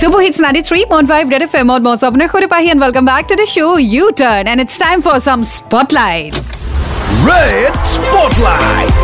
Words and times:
Super 0.00 0.20
Hits 0.20 0.40
93.5 0.40 1.30
Red 1.30 1.42
FM 1.42 1.70
on 1.70 1.82
Most 1.82 2.02
Apnar 2.02 2.28
Khore 2.28 2.46
Pahi 2.46 2.70
and 2.70 2.80
welcome 2.80 3.04
back 3.04 3.26
to 3.28 3.36
the 3.36 3.46
show 3.46 3.76
U-Turn 3.76 4.46
and 4.46 4.60
it's 4.60 4.78
time 4.78 5.02
for 5.02 5.18
some 5.20 5.42
Spotlight. 5.46 6.34
Red 7.24 7.72
Spotlight. 7.86 8.94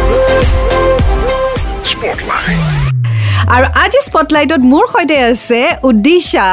Spotlight. 1.84 2.62
আৰু 3.54 3.67
আজি 3.85 4.01
স্পটলাইটত 4.08 4.62
মোৰ 4.72 4.85
সৈতে 4.92 5.17
আছে 5.30 5.60
উদিশা 5.90 6.46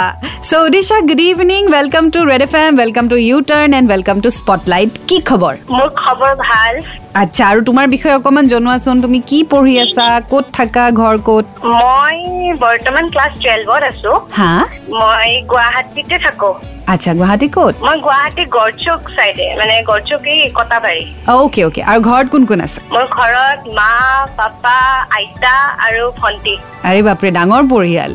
চ' 0.50 0.62
Udisha 0.68 0.98
good 1.10 1.22
evening 1.26 1.62
welcome 1.76 2.06
to 2.16 2.20
Red 2.32 2.42
F 2.48 2.54
M 2.62 2.72
welcome 2.82 3.06
to 3.12 3.18
U 3.28 3.38
Turn 3.52 3.70
and 3.80 3.88
welcome 3.94 4.18
to 4.26 4.30
Spotlight 4.40 4.90
কি 5.10 5.18
খবৰ 5.30 5.54
মোৰ 5.76 5.88
খবৰ 6.04 6.32
ভাল 6.48 6.74
আচ্ছা 7.23 7.43
আৰু 7.47 7.61
তোমাৰ 7.65 7.87
বিষয়ে 7.89 8.15
অকণমান 8.15 8.47
জনোৱাচোন 8.49 8.97
তুমি 9.03 9.19
কি 9.21 9.39
পঢ়ি 9.45 9.75
আছা 9.79 10.07
ক'ত 10.31 10.45
থাকা 10.53 10.85
ঘৰ 10.91 11.17
ক'ত? 11.29 11.45
মই 11.75 12.17
বৰ্তমান 12.59 13.05
ক্লাছ 13.11 13.33
টুৱেলভত 13.43 13.83
আছো। 13.83 14.13
হা? 14.39 14.53
মই 15.01 15.29
গুৱাহাটীতে 15.51 16.17
থাকো। 16.19 16.51
আচ্ছা 16.87 17.11
গুৱাহাটী 17.15 17.49
ক'ত? 17.49 17.75
মই 17.87 17.97
গুৱাহাটী 18.01 18.45
গড়চুক 18.57 19.01
চাইডে 19.17 19.47
মানে 19.59 19.75
গড়চুক 19.83 20.23
এই 20.27 20.41
কটাবাৰী। 20.55 21.05
অ'কে 21.29 21.61
অ'কে 21.65 21.81
আৰু 21.83 22.01
ঘৰত 22.01 22.27
কোন 22.29 22.43
কোন 22.47 22.59
আছে? 22.61 22.79
মোৰ 22.91 23.07
ঘৰত 23.19 23.61
মা 23.79 23.93
পাপা 24.37 24.77
আইতা 25.19 25.55
আৰু 25.87 26.03
ভণ্টি। 26.21 26.55
আৰে 26.85 27.01
বাপৰে 27.03 27.31
ডাঙৰ 27.31 27.63
পৰিয়াল। 27.75 28.13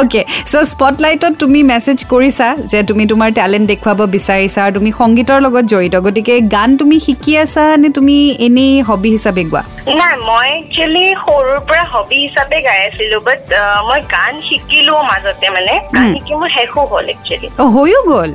অ'কে 0.00 0.24
চ' 0.46 0.56
স্পটলাইটত 0.64 1.32
তুমি 1.38 1.62
মেছেজ 1.62 1.98
কৰিছা 2.08 2.48
যে 2.66 2.78
তুমি 2.82 3.06
তোমাৰ 3.06 3.28
টেলেণ্ট 3.32 3.66
দেখুৱাব 3.66 3.98
বিচাৰিছা 4.16 4.58
আৰু 4.64 4.72
তুমি 4.74 4.90
সংগীতৰ 4.92 5.38
লগত 5.40 5.64
জড়িত 5.64 5.94
গতিকে 5.96 6.40
গান 6.40 6.76
তুমি 6.76 6.96
শিকি 7.00 7.32
আছা 7.38 7.64
নে 7.76 7.88
তুমি 7.88 8.16
এনেই 8.38 8.82
হবি 8.82 9.10
হিচাপে 9.10 9.44
গোৱা? 9.44 9.62
নাই 9.86 10.14
মই 10.28 10.46
একচুৱেলি 10.52 11.04
সৰুৰ 11.24 11.58
পৰা 11.68 11.82
হবি 11.92 12.16
হিচাপে 12.24 12.58
গাই 12.66 12.78
আছিলো 12.86 13.18
বাট 13.26 13.40
মই 13.88 14.00
গান 14.14 14.32
শিকিলো 14.48 14.94
মাজতে 15.10 15.46
মানে। 15.56 15.74
গান। 15.94 16.06
শিকি 16.14 16.34
মোৰ 16.40 16.48
শেষো 16.56 16.80
হ'ল 16.92 17.06
একচুৱেলি 17.14 17.48
হৈও 17.74 18.00
গ'ল? 18.10 18.30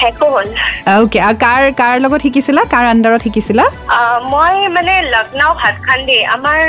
শেষো 0.00 0.26
হ'ল। 0.34 0.48
অ'কে 0.94 1.18
আৰু 1.26 1.36
কাৰ 1.44 1.62
কাৰ 1.80 1.94
লগত 2.04 2.20
শিকিছিলা? 2.26 2.62
কাৰ 2.74 2.84
আণ্ডাৰত 2.92 3.20
শিকিছিলা? 3.26 3.64
মই 4.32 4.54
মানে 4.76 4.94
লক্ষ্ণৌ 5.14 5.50
ভাতখাণ্ডে 5.62 6.18
আমাৰ 6.36 6.60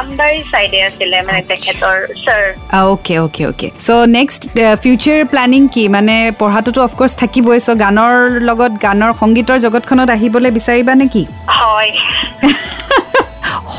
আমবাৰী 0.00 0.38
চাইডে 0.52 0.78
আছিলে 0.88 1.16
মানে 1.28 1.40
তেখেতৰ 1.50 1.96
sir 2.24 2.42
okay 2.82 3.14
okay 3.24 3.42
okay 3.50 3.68
so' 3.86 4.06
next 4.18 4.40
future 4.82 5.18
planning 5.32 5.62
কি? 5.74 5.84
মানে 5.96 6.16
পঢ়াটোতো 6.40 6.80
অফক'ৰ্চ 6.88 7.12
থাকিবই 7.22 7.58
চ' 7.66 7.70
গানৰ 7.84 8.14
লগত 8.48 8.72
গানৰ 8.86 9.10
সংগীতৰ 9.22 9.56
জগতখনত 9.64 10.08
আহিবলৈ 10.16 10.50
বিচাৰিবা 10.58 10.92
নে 11.00 11.06
কি? 11.14 11.22
হয়। 11.58 11.90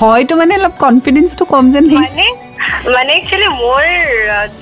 হয়তো 0.02 0.34
মানে 0.42 0.54
অলপ 0.60 0.74
কনফিডেঞ্চটো 0.86 1.44
কম 1.54 1.66
যেন 1.74 1.86
লাগিছে। 1.94 2.26
মানে 2.96 3.12
একচুৱেলি 3.20 3.48
মোৰ 3.62 3.84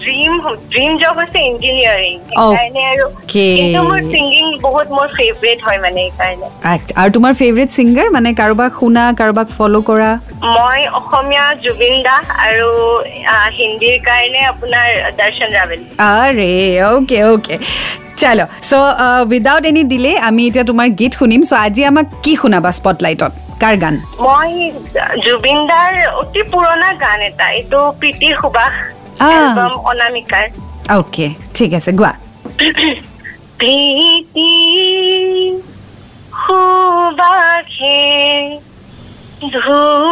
ড্ৰিম 0.01 0.31
ড্ৰিম 0.73 0.91
জব 1.01 1.15
হৈছে 1.19 1.39
ইঞ্জিনিয়াৰিং 1.49 2.15
সেইকাৰণে 2.29 2.81
আৰু. 2.93 3.05
কিন্তু 3.33 3.79
মোৰ 3.89 3.99
ছিংগিং 4.13 4.45
বহুত 4.65 4.87
মোৰ 4.97 5.07
ফেভৰেট 5.17 5.59
হয় 5.65 5.79
মানে 5.85 5.99
সেইকাৰণে। 6.05 6.47
আৰু 6.99 7.09
তোমাৰ 7.17 7.33
ফেভৰেট 7.41 7.69
ছিংগাৰ 7.77 8.07
মানে 8.15 8.29
কাৰোবাক 8.41 8.71
শুনা 8.81 9.03
কাৰোবাক 9.19 9.47
ফ'ল' 9.57 9.81
কৰা? 9.89 10.11
মই 10.55 10.79
অসমীয়া 10.99 11.45
জুবিন 11.63 11.95
দাস 12.07 12.25
আৰু 12.45 12.69
হিন্দীৰ 13.59 13.97
কাৰণে 14.07 14.41
আপোনাৰ 14.53 14.87
দৰ্শন 15.19 15.49
ৰাৱেল। 15.57 15.81
আৰে 16.21 16.53
অ'কে 16.91 17.17
অ'কে 17.31 17.55
চলো। 18.21 18.45
চ' 18.69 18.73
উইদাউট 19.31 19.63
এনি 19.69 19.83
ডিলে 19.91 20.11
আমি 20.29 20.41
এতিয়া 20.49 20.65
তোমাৰ 20.71 20.87
গীত 20.99 21.13
শুনিম। 21.19 21.41
চ' 21.49 21.53
আজি 21.65 21.81
আমাক 21.91 22.05
কি 22.23 22.33
শুনাবা 22.41 22.69
স্পটলাইটত 22.79 23.33
কাৰ 23.61 23.75
গান? 23.83 23.95
মই 24.25 24.51
জুবিন 25.25 25.59
দাৰ 25.71 25.93
অতি 26.21 26.41
পুৰণা 26.51 26.89
গান 27.03 27.19
এটা 27.29 27.45
এইটো 27.57 27.79
প্ৰীতিৰ 27.99 28.33
সুবাস। 28.41 28.73
অনামিকাৰ। 29.89 30.45
অ'কে 30.97 31.27
ঠিক 31.55 31.71
আছে 31.79 31.91
গোৱা। 31.99 32.11
প্ৰীতি 33.59 34.53
সুবাসে 36.41 37.99
ধুৱাই 39.53 40.08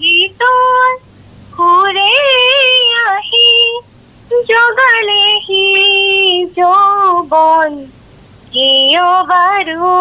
গীতল 0.00 0.92
ঘুরে 1.52 2.14
আহি 3.08 3.52
জগলেহি 4.48 5.68
যৌবন 6.56 7.70
কিয় 8.52 9.06
বারু 9.24 9.94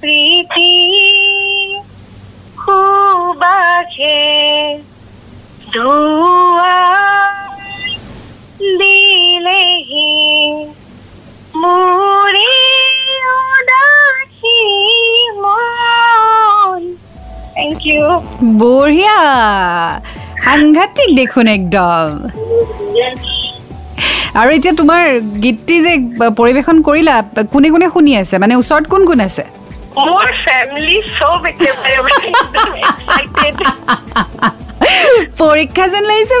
প্রীতি। 0.00 0.74
খুবাখে 2.56 4.20
ধূ 5.72 6.25
বঢ়িয়া। 18.58 19.18
সাংঘাতিক 20.44 21.16
দেখোন 21.16 21.46
একদম। 21.46 22.08
আৰু 24.34 24.50
এতিয়া 24.50 24.74
তোমাৰ 24.74 25.02
গীতটি 25.42 25.76
যে 25.82 25.92
পৰিৱেশন 26.36 26.76
কৰিলা 26.82 27.14
কোনে 27.52 27.68
কোনে 27.70 27.90
শুনি 27.90 28.16
আছে? 28.16 28.38
মানে 28.38 28.56
ওচৰত 28.56 28.84
কোন 28.86 29.06
কোন 29.06 29.20
আছে? 29.20 29.44
মোৰ 29.96 30.26
ফেমিলি 30.44 31.02
চব 31.18 31.40
একেবাৰে। 31.46 31.96
পৰীক্ষা 35.42 35.84
যেন 35.92 36.04
লাগিছে 36.10 36.36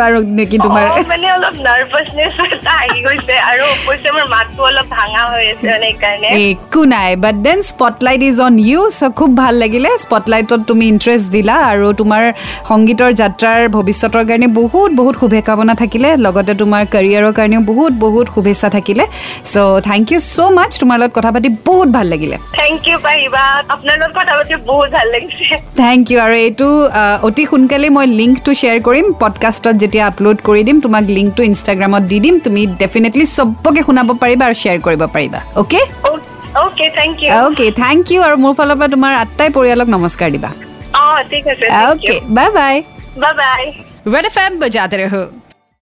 বাৰু 0.00 0.18
নেকি 0.38 0.56
তোমাৰ? 0.64 0.84
মানে 1.12 1.26
অলপ 1.36 1.56
নাৰ্ভাছনেছ 1.68 2.36
এটা 2.56 2.72
আহি 2.84 2.98
গৈছে 3.06 3.34
আৰু 3.50 3.62
অৱশ্যে 3.74 4.10
মোৰ 4.16 4.26
মাতটো 4.34 4.60
অলপ 4.70 4.86
ভাঙা 4.98 5.22
হৈ 5.32 5.44
আছে 5.52 5.66
মানে 5.72 5.86
সেইকাৰণে। 5.86 6.28
একো 6.50 6.82
নাই 6.94 7.10
but 7.24 7.36
then 7.46 7.58
spotlight 7.72 8.20
is 8.30 8.36
on 8.48 8.54
you 8.68 8.80
so' 8.98 9.12
খুব 9.18 9.30
ভাল 9.42 9.54
লাগিলে। 9.62 9.90
স্পটলাইটত 10.04 10.60
তুমি 10.70 10.84
ইণ্টাৰেষ্ট 10.92 11.26
দিলা 11.36 11.54
আৰু 11.72 11.86
তোমাৰ 12.00 12.22
সংগীতৰ 12.70 13.10
যাত্ৰাৰ 13.20 13.60
ভৱিষ্যতৰ 13.76 14.24
কাৰণে 14.28 14.48
বহুত 14.60 14.90
বহুত 15.00 15.14
শুভকামনা 15.22 15.74
থাকিলে। 15.82 16.08
লগতে 16.26 16.52
তোমাৰ 16.62 16.82
কেৰিয়াৰৰ 16.94 17.32
কাৰণেও 17.38 17.62
বহুত 17.70 17.92
বহুত 18.04 18.26
শুভেচ্ছা 18.34 18.68
থাকিলে। 18.76 19.04
চ' 19.52 19.80
থেংক 19.88 20.04
ইউ 20.12 20.18
ছ' 20.34 20.38
মাছ 20.56 20.72
তোমাৰ 20.82 20.96
লগত 21.00 21.12
কথা 21.18 21.30
পাতি 21.34 21.48
বহুত 21.68 21.88
ভাল 21.96 22.06
লাগিলে। 22.12 22.36
থেংক 22.60 22.80
ইউ 22.88 22.96
পাৰিবা। 23.08 23.42
আপোনাৰ 23.74 23.96
লগত 24.02 24.12
কথা 24.18 24.32
পাতি 24.38 24.54
বহুত 24.70 24.88
ভাল 24.96 25.08
লাগিছে। 25.14 25.54
থেংক 25.82 26.02
ইউ 26.10 26.18
আৰু 26.26 26.34
এইটো 26.46 26.68
অতি 27.28 27.44
সোনকালে 27.50 27.85
খালি 27.86 27.98
মই 27.98 28.06
লিংকটো 28.20 28.50
শ্বেয়াৰ 28.60 28.78
কৰিম 28.86 29.06
পডকাষ্টত 29.22 29.74
যেতিয়া 29.82 30.04
আপলোড 30.10 30.38
কৰি 30.48 30.62
দিম 30.68 30.76
তোমাক 30.84 31.04
লিংকটো 31.16 31.42
ইনষ্টাগ্ৰামত 31.50 32.02
দি 32.10 32.18
দিম 32.24 32.34
তুমি 32.44 32.62
ডেফিনেটলি 32.82 33.24
চবকে 33.36 33.80
শুনাব 33.86 34.08
পাৰিবা 34.22 34.44
আৰু 34.48 34.56
শ্বেয়াৰ 34.62 34.78
কৰিব 34.86 35.02
পাৰিবা 35.14 35.40
অ'কে 35.60 35.80
অ'কে 37.40 37.66
থেংক 37.80 38.04
ইউ 38.12 38.20
আৰু 38.28 38.36
মোৰ 38.44 38.52
ফালৰ 38.58 38.76
পৰা 38.80 38.88
তোমাৰ 38.94 39.12
আটাই 39.22 39.48
পৰিয়ালক 39.56 39.88
নমস্কাৰ 39.94 40.28
দিবা। 40.34 40.50
ঠিক 41.30 41.44
আছে 41.52 41.66
okay 41.90 42.14
bye 42.36 42.48
bye 42.58 42.74
bye 43.22 43.34
bye 43.40 43.62
red 44.12 44.24
F 44.30 44.36
M 44.44 44.52
বজাতে 44.62 44.96
ৰহো। 45.02 45.22